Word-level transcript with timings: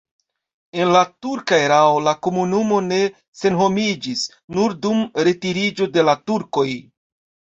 En 0.83 0.91
la 0.93 1.01
turka 1.25 1.57
erao 1.65 1.99
la 2.05 2.13
komunumo 2.27 2.79
ne 2.87 2.97
senhomiĝis, 3.41 4.23
nur 4.57 4.75
dum 4.87 5.03
retiriĝo 5.29 5.89
de 5.99 6.09
la 6.09 6.19
turkoj. 6.31 6.67